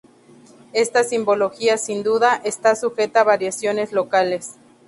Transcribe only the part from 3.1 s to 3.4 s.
a